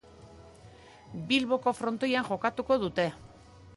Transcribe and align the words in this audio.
Bilboko 1.31 1.73
frontoian 1.81 2.27
jokatuko 2.31 2.79
dute. 2.85 3.07